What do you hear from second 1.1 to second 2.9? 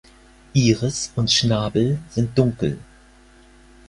und Schnabel sind dunkel.